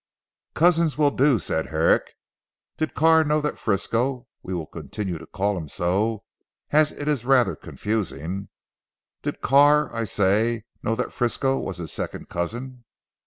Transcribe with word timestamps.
"Cousins 0.55 0.97
will 0.97 1.11
do," 1.11 1.37
said 1.37 1.67
Herrick. 1.67 2.15
"Did 2.77 2.95
Carr 2.95 3.23
know 3.23 3.39
that 3.39 3.59
Frisco 3.59 4.25
we 4.41 4.51
will 4.51 4.65
continue 4.65 5.19
to 5.19 5.27
call 5.27 5.55
him 5.55 5.67
so 5.67 6.23
as 6.71 6.91
it 6.91 7.07
is 7.07 7.23
rather 7.23 7.55
confusing 7.55 8.49
did 9.21 9.41
Carr 9.41 9.93
I 9.93 10.05
say, 10.05 10.63
know 10.81 10.95
that 10.95 11.13
Frisco 11.13 11.59
was 11.59 11.77
his 11.77 11.91
second 11.93 12.29
cousin?" 12.29 12.83